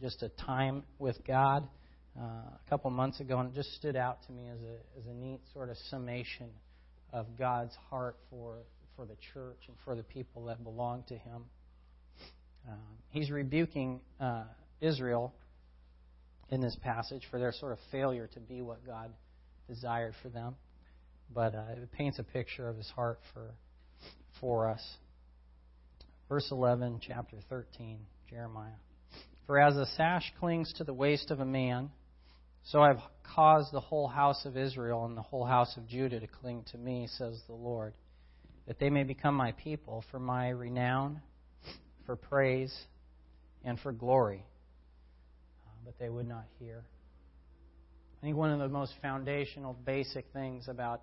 [0.00, 1.68] just a time with God
[2.18, 5.06] uh, a couple months ago, and it just stood out to me as a, as
[5.06, 6.48] a neat sort of summation
[7.12, 8.58] of God's heart for,
[8.96, 11.44] for the church and for the people that belong to Him.
[12.68, 12.78] Um,
[13.10, 14.44] he's rebuking uh,
[14.80, 15.34] Israel
[16.50, 19.10] in this passage for their sort of failure to be what God
[19.68, 20.54] desired for them.
[21.34, 23.50] But uh, it paints a picture of his heart for,
[24.40, 24.82] for us.
[26.28, 27.98] Verse 11, chapter 13,
[28.30, 28.70] Jeremiah.
[29.46, 31.90] For as a sash clings to the waist of a man,
[32.64, 33.00] so I've
[33.34, 36.78] caused the whole house of Israel and the whole house of Judah to cling to
[36.78, 37.92] me, says the Lord,
[38.66, 41.20] that they may become my people for my renown,
[42.06, 42.74] for praise,
[43.64, 44.46] and for glory.
[45.66, 46.84] Uh, but they would not hear.
[48.18, 51.02] I think one of the most foundational, basic things about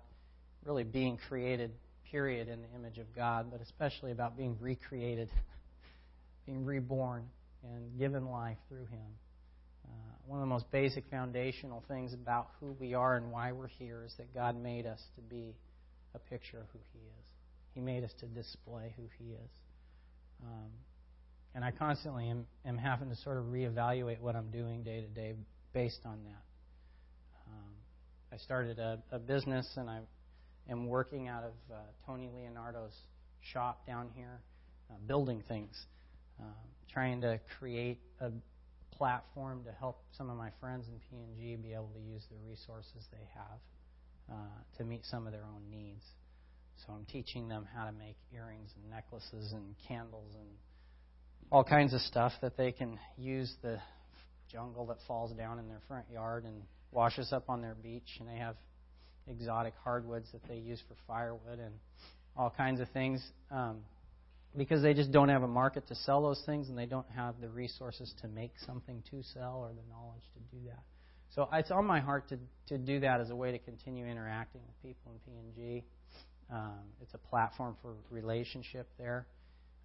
[0.64, 1.70] really being created,
[2.10, 5.30] period, in the image of God, but especially about being recreated,
[6.46, 7.24] being reborn,
[7.62, 9.06] and given life through Him
[10.26, 14.04] one of the most basic foundational things about who we are and why we're here
[14.06, 15.54] is that God made us to be
[16.14, 17.26] a picture of who He is.
[17.74, 19.50] He made us to display who He is.
[20.44, 20.70] Um,
[21.54, 25.06] and I constantly am, am, having to sort of reevaluate what I'm doing day to
[25.06, 25.34] day
[25.72, 26.42] based on that.
[27.48, 27.72] Um,
[28.32, 30.00] I started a, a, business and I
[30.70, 32.96] am working out of uh, Tony Leonardo's
[33.40, 34.40] shop down here,
[34.90, 35.76] uh, building things,
[36.40, 36.44] uh,
[36.90, 38.30] trying to create a
[39.02, 43.04] platform to help some of my friends in PNG be able to use the resources
[43.10, 43.58] they have
[44.30, 46.04] uh, to meet some of their own needs.
[46.86, 50.48] So I'm teaching them how to make earrings and necklaces and candles and
[51.50, 53.80] all kinds of stuff that they can use the
[54.52, 56.62] jungle that falls down in their front yard and
[56.92, 58.18] washes up on their beach.
[58.20, 58.54] And they have
[59.26, 61.74] exotic hardwoods that they use for firewood and
[62.36, 63.20] all kinds of things.
[63.50, 63.78] Um,
[64.56, 67.40] because they just don't have a market to sell those things and they don't have
[67.40, 70.82] the resources to make something to sell or the knowledge to do that.
[71.34, 72.38] So it's on my heart to,
[72.68, 75.82] to do that as a way to continue interacting with people in PNG.
[76.52, 79.26] Um, it's a platform for relationship there,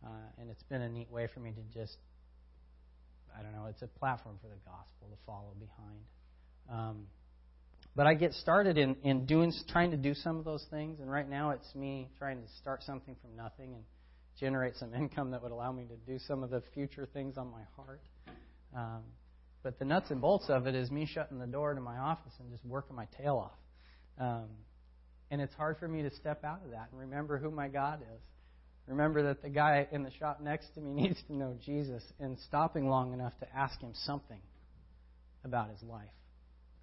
[0.05, 1.95] uh, and it's been a neat way for me to just,
[3.37, 6.01] I don't know, it's a platform for the gospel to follow behind.
[6.69, 7.07] Um,
[7.95, 11.09] but I get started in, in doing, trying to do some of those things, and
[11.09, 13.83] right now it's me trying to start something from nothing and
[14.39, 17.51] generate some income that would allow me to do some of the future things on
[17.51, 18.01] my heart.
[18.75, 19.03] Um,
[19.63, 22.33] but the nuts and bolts of it is me shutting the door to my office
[22.39, 23.57] and just working my tail off.
[24.19, 24.49] Um,
[25.29, 28.01] and it's hard for me to step out of that and remember who my God
[28.01, 28.21] is.
[28.87, 32.37] Remember that the guy in the shop next to me needs to know Jesus and
[32.47, 34.39] stopping long enough to ask him something
[35.43, 36.05] about his life.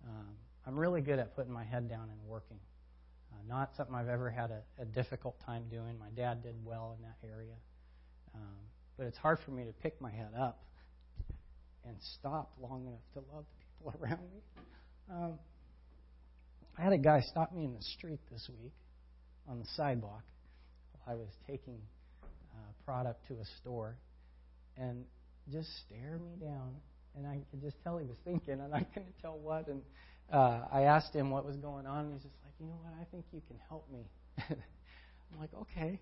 [0.07, 0.35] Um,
[0.67, 2.59] I'm really good at putting my head down and working.
[3.35, 5.99] Uh, not something I've ever had a, a difficult time doing.
[5.99, 7.55] My dad did well in that area.
[8.35, 8.57] Um,
[8.97, 10.63] but it's hard for me to pick my head up
[11.87, 14.41] and stop long enough to love the people around me.
[15.11, 15.39] Um,
[16.79, 18.73] I had a guy stop me in the street this week
[19.49, 20.23] on the sidewalk
[20.93, 21.79] while I was taking
[22.23, 23.97] uh, product to a store
[24.77, 25.05] and
[25.53, 26.75] just stare me down.
[27.17, 29.69] And I could just tell he was thinking, and I couldn't tell what.
[29.69, 29.83] And
[30.33, 32.07] uh, I asked him what was going on.
[32.07, 32.93] And he's just you know what?
[33.01, 34.07] I think you can help me.
[35.35, 36.01] I'm like, okay.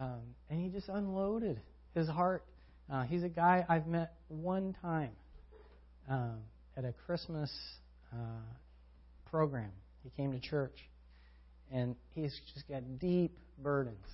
[0.00, 1.60] Um, and he just unloaded
[1.94, 2.44] his heart.
[2.92, 5.12] Uh, he's a guy I've met one time
[6.08, 6.38] um,
[6.76, 7.50] at a Christmas
[8.12, 8.16] uh,
[9.30, 9.70] program.
[10.02, 10.76] He came to church,
[11.72, 14.04] and he's just got deep burdens.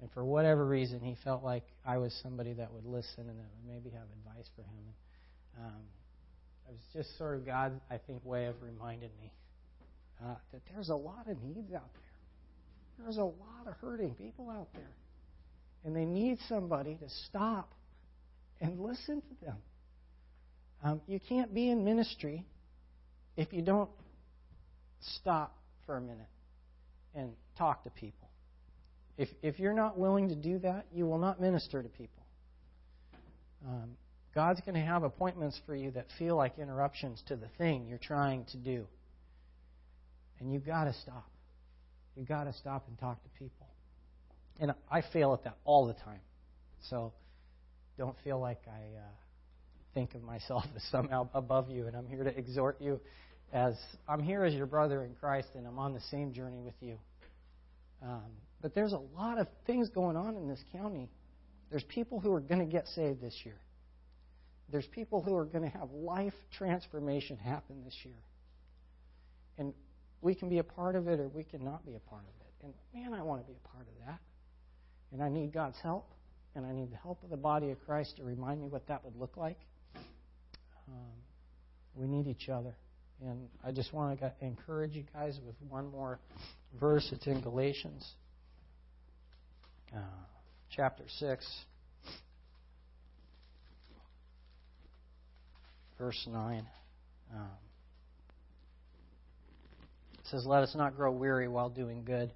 [0.00, 3.46] And for whatever reason, he felt like I was somebody that would listen and that
[3.56, 4.84] would maybe have advice for him.
[5.56, 5.82] And, um,
[6.68, 9.32] it was just sort of God's, I think, way of reminding me
[10.24, 13.04] uh, that there's a lot of needs out there.
[13.04, 14.90] There's a lot of hurting people out there.
[15.84, 17.72] And they need somebody to stop
[18.60, 19.56] and listen to them.
[20.84, 22.44] Um, you can't be in ministry
[23.36, 23.90] if you don't
[25.00, 26.28] stop for a minute
[27.14, 28.28] and talk to people.
[29.18, 32.22] If, if you're not willing to do that, you will not minister to people.
[33.66, 33.96] Um,
[34.34, 37.98] God's going to have appointments for you that feel like interruptions to the thing you're
[37.98, 38.86] trying to do.
[40.42, 41.30] And you've got to stop.
[42.16, 43.68] You've got to stop and talk to people.
[44.60, 46.20] And I fail at that all the time.
[46.90, 47.12] So
[47.96, 49.02] don't feel like I uh,
[49.94, 53.00] think of myself as somehow above you, and I'm here to exhort you
[53.52, 53.74] as
[54.08, 56.98] I'm here as your brother in Christ, and I'm on the same journey with you.
[58.02, 61.08] Um, but there's a lot of things going on in this county.
[61.70, 63.58] There's people who are going to get saved this year.
[64.70, 68.16] There's people who are going to have life transformation happen this year.
[69.58, 69.74] And
[70.22, 72.28] we can be a part of it or we can not be a part of
[72.40, 72.64] it.
[72.64, 74.20] And man, I want to be a part of that.
[75.12, 76.10] And I need God's help,
[76.54, 79.04] and I need the help of the body of Christ to remind me what that
[79.04, 79.58] would look like.
[80.88, 81.12] Um,
[81.94, 82.74] we need each other.
[83.20, 86.18] And I just want to encourage you guys with one more
[86.80, 87.08] verse.
[87.12, 88.08] It's in Galatians
[89.94, 90.00] uh,
[90.70, 91.46] chapter 6,
[95.98, 96.66] verse 9.
[97.34, 97.48] Um,
[100.32, 102.32] says, Let us not grow weary while doing good,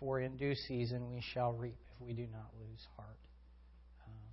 [0.00, 3.18] for in due season we shall reap if we do not lose heart.
[4.06, 4.30] Um,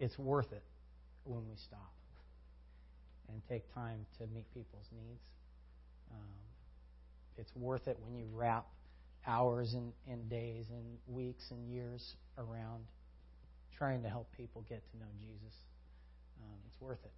[0.00, 0.64] it's worth it
[1.24, 1.92] when we stop
[3.28, 5.22] and take time to meet people's needs.
[6.10, 6.18] Um,
[7.36, 8.66] it's worth it when you wrap
[9.26, 12.84] hours and, and days and weeks and years around
[13.76, 15.54] trying to help people get to know Jesus.
[16.40, 17.12] Um, it's worth it.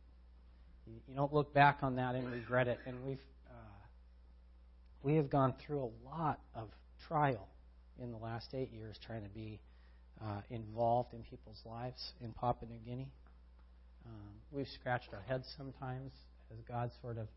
[0.86, 2.78] You, you, don't look back on that and regret it.
[2.86, 3.18] And we've
[5.04, 6.68] we have gone through a lot of
[7.06, 7.46] trial
[8.02, 9.60] in the last eight years trying to be
[10.20, 13.12] uh, involved in people's lives in Papua New Guinea.
[14.06, 16.10] Um, we've scratched our heads sometimes
[16.50, 17.28] as God sort of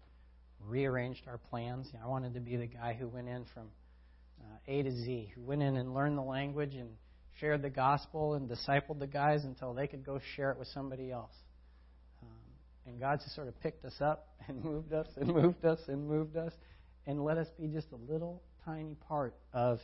[0.65, 1.89] rearranged our plans.
[1.91, 3.67] You know, I wanted to be the guy who went in from
[4.41, 6.89] uh, A to Z, who went in and learned the language and
[7.39, 11.11] shared the gospel and discipled the guys until they could go share it with somebody
[11.11, 11.33] else.
[12.23, 12.29] Um,
[12.93, 16.07] and God just sort of picked us up and moved us and moved us and
[16.07, 16.61] moved us and
[17.15, 19.79] let us be just a little tiny part of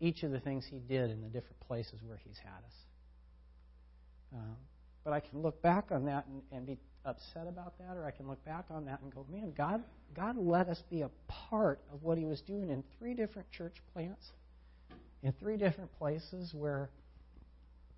[0.00, 2.74] each of the things He did in the different places where He's had us.
[4.34, 4.56] Um,
[5.04, 8.10] but I can look back on that and, and be upset about that, or I
[8.10, 9.82] can look back on that and go, man, God,
[10.14, 13.74] God let us be a part of what He was doing in three different church
[13.92, 14.24] plants,
[15.22, 16.90] in three different places where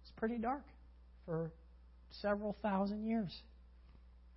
[0.02, 0.64] it's pretty dark
[1.26, 1.50] for
[2.22, 3.42] several thousand years.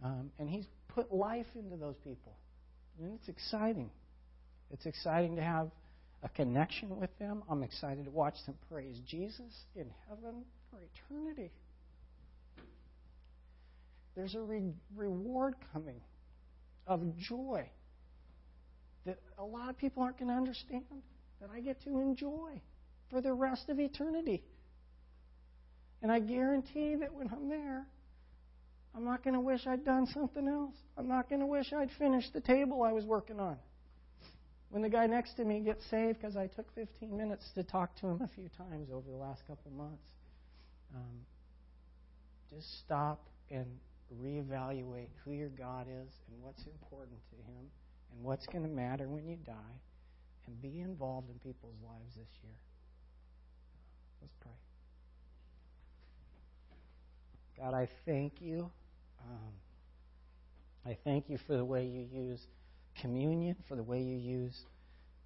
[0.04, 2.34] Um, and He's put life into those people.
[3.00, 3.90] And it's exciting.
[4.72, 5.70] It's exciting to have
[6.24, 7.44] a connection with them.
[7.50, 11.52] I'm excited to watch them praise Jesus in heaven for eternity.
[14.16, 16.02] There's a re- reward coming
[16.88, 17.68] of joy
[19.06, 20.84] that a lot of people aren't going to understand,
[21.42, 22.62] that I get to enjoy
[23.10, 24.44] for the rest of eternity.
[26.02, 27.86] And I guarantee that when I'm there,
[28.96, 30.76] I'm not going to wish I'd done something else.
[30.98, 33.58] I'm not going to wish I'd finished the table I was working on.
[34.70, 37.96] When the guy next to me gets saved because I took 15 minutes to talk
[37.98, 40.08] to him a few times over the last couple months,
[40.96, 41.26] um,
[42.50, 43.66] just stop and
[44.22, 47.66] reevaluate who your God is and what's important to Him
[48.12, 49.80] and what's going to matter when you die
[50.46, 52.54] and be involved in people's lives this year.
[54.22, 54.52] Let's pray.
[57.58, 58.70] God, I thank you.
[59.26, 59.54] Um,
[60.86, 62.40] I thank you for the way you use
[63.02, 64.58] communion, for the way you use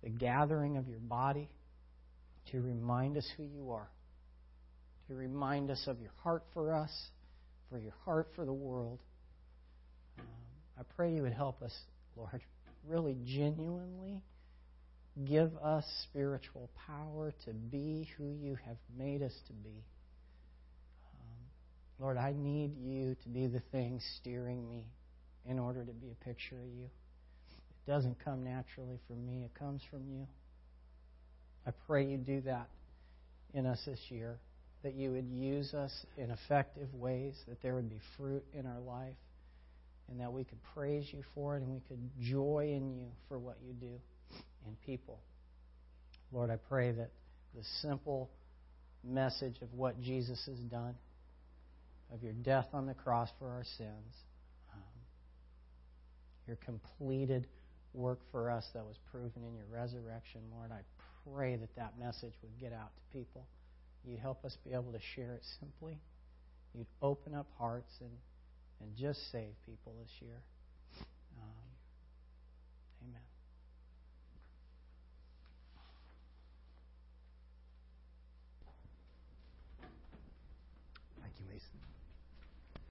[0.04, 1.50] the gathering of your body
[2.52, 3.89] to remind us who you are,
[5.08, 6.91] to remind us of your heart for us
[7.70, 9.00] for your heart for the world.
[10.20, 10.26] Um,
[10.80, 11.74] I pray you would help us,
[12.16, 12.41] Lord,
[12.88, 14.22] really genuinely
[15.26, 19.84] give us spiritual power to be who you have made us to be.
[22.00, 24.86] Lord, I need you to be the thing steering me
[25.45, 26.86] in order to be a picture of you.
[26.86, 30.28] It doesn't come naturally from me, it comes from you.
[31.66, 32.70] I pray you do that
[33.54, 34.39] in us this year
[34.84, 38.80] that you would use us in effective ways, that there would be fruit in our
[38.80, 39.16] life,
[40.10, 43.38] and that we could praise you for it and we could joy in you for
[43.38, 44.00] what you do
[44.66, 45.20] in people.
[46.32, 47.10] Lord, I pray that
[47.56, 48.30] the simple
[49.04, 50.95] message of what Jesus has done,
[52.14, 54.14] of your death on the cross for our sins,
[54.74, 54.80] um,
[56.47, 57.47] your completed
[57.93, 60.82] work for us that was proven in your resurrection, Lord, I
[61.34, 63.47] pray that that message would get out to people.
[64.05, 65.99] You'd help us be able to share it simply.
[66.74, 68.12] You'd open up hearts and,
[68.82, 70.41] and just save people this year.